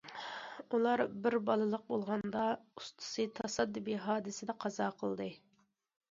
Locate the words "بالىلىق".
1.49-1.83